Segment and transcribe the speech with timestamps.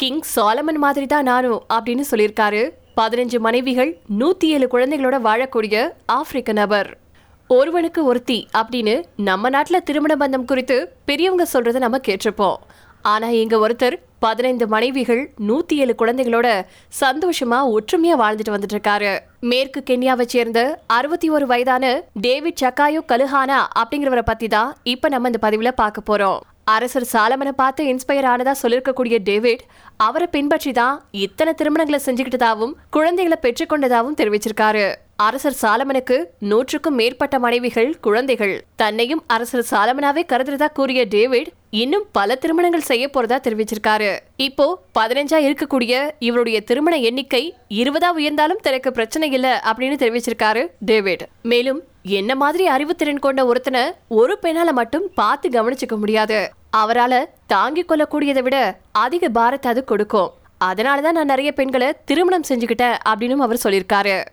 [0.00, 2.62] King Solomon மாதிரி தான் நானும் அப்படின்னு சொல்லியிருக்காரு.
[2.98, 5.76] பதினஞ்சு மனைவிகள் நூத்தி ஏழு குழந்தைகளோட வாழக்கூடிய
[6.06, 6.88] ஆப்பிரிக்க நபர்.
[7.50, 12.56] ஒருவனுக்கு ஒருத்தி அப்படின்னு நம்ம நாட்டில் திருமண பந்தம் குறித்து பெரியவங்க சொல்றதை நம்ம கேட்டிருப்போம்.
[13.02, 16.48] ஆனா இங்க ஒருத்தர் பதினைந்து மனைவிகள் நூத்தி ஏழு குழந்தைகளோட
[17.00, 21.84] சந்தோஷமா ஒற்றுமையா வாழ்ந்துட்டு வந்துட்டு இருக்காரு மேற்கு கென்யாவை சேர்ந்த அறுபத்தி ஒரு வயதான
[22.26, 26.40] டேவிட் சக்காயோ கலுஹானா அப்படிங்கிறவரை பத்தி தான் இப்ப நம்ம இந்த பதிவுல பார்க்க போறோம்.
[26.72, 29.64] அரசர் சாலமனை பார்த்து இன்ஸ்பயர் ஆனதா சொல்லியிருக்கக்கூடிய டேவிட்
[30.06, 34.86] அவரை பின்பற்றி தான் இத்தனை திருமணங்களை செஞ்சுக்கிட்டதாகவும் குழந்தைகளை பெற்றுக்கொண்டதாகவும் தெரிவிச்சிருக்காரு.
[35.26, 36.16] அரசர் சாலமனுக்கு
[36.50, 38.54] நூற்றுக்கும் மேற்பட்ட மனைவிகள் குழந்தைகள்.
[38.82, 41.50] தன்னையும் அரசர் சாலமனாவே கருதுறதா கூறிய டேவிட்
[41.82, 44.10] இன்னும் பல திருமணங்கள் செய்ய போறதா தெரிவிச்சிருக்காரு.
[44.48, 44.66] இப்போ
[44.98, 45.94] பதினஞ்சா இருக்கக்கூடிய
[46.28, 47.44] இவருடைய திருமண எண்ணிக்கை
[47.82, 51.26] இருபதா உயர்ந்தாலும் தனக்கு பிரச்சனை இல்லை அப்படின்னு தெரிவிச்சிருக்காரு டேவிட்.
[51.52, 56.50] மேலும் என்ன மாதிரி அறிவுத்திறன் கொண்ட ஒருத்தனை ஒரு பெண்ணால மட்டும் பார்த்து கவனிச்சுக்க முடியாது.
[56.76, 60.30] அவரால தாங்கிக் கொள்ளக்கூடியதை விட அதிக பாரத்தை அது கொடுக்கும்.
[60.64, 64.24] அதனாலதான் நான் நிறைய பெண்களை திருமணம் செஞ்சுக்கிட்டேன் அப்படின்னு அவர் சொல்லியிருக்காரு.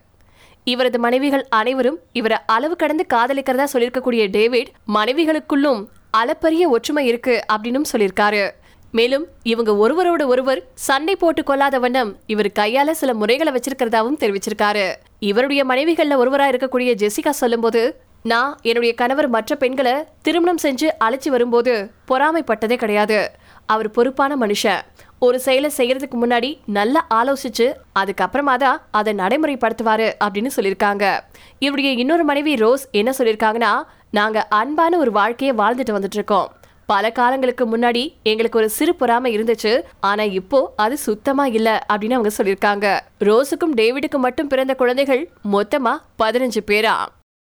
[0.64, 8.50] இவரது மனைவிகள் அனைவரும் இவரை அளவு கடந்து காதலிக்கிறதா சொல்லியிருக்கக்கூடிய டேவிட் மனைவிகளுக்குள்ளும் அளப்பரிய ஒற்றுமை இருக்கு அப்படின்னு சொல்லியிருக்காரு.
[8.92, 14.94] மேலும் இவங்க ஒருவரோட ஒருவர் சண்டை போட்டு கொள்ளாத வண்ணம் இவர் கையால சில முறைகளை வச்சிருக்கிறதாவும் தெரிவிச்சிருக்காரு.
[15.28, 17.82] இவருடைய மனைவிகள்ல ஒருவரா இருக்கக்கூடிய ஜெசிகா சொல்லும்போது
[18.24, 21.74] நான் என்னுடைய கணவர் மற்ற பெண்களை திருமணம் செஞ்சு அழைச்சி வரும்போது
[22.08, 23.20] பொறாமைப்பட்டதே கிடையாது.
[23.66, 24.82] அவர் பொறுப்பான மனுஷன்.
[25.20, 27.68] ஒரு செயலை செய்யறதுக்கு முன்னாடி நல்லா ஆலோசிச்சு
[28.00, 31.20] அதுக்கப்புறமா தான் அதை நடைமுறைப்படுத்துவாரு அப்படின்னு சொல்லியிருக்காங்க.
[31.60, 33.74] இவருடைய இன்னொரு மனைவி ரோஸ் என்ன சொல்லியிருக்காங்கன்னா
[34.12, 36.50] நாங்கள் அன்பான ஒரு வாழ்க்கையை வாழ்ந்துட்டு வந்துட்டு இருக்கோம்.
[36.94, 39.74] பல காலங்களுக்கு முன்னாடி எங்களுக்கு ஒரு சிறு பொறாமை இருந்துச்சு.
[40.00, 42.88] ஆனா இப்போ அது சுத்தமா இல்ல அப்படின்னு அவங்க சொல்லியிருக்காங்க.
[43.24, 46.96] ரோஸுக்கும் டேவிடுக்கும் மட்டும் பிறந்த குழந்தைகள் மொத்தமா பதினஞ்சு பேரா?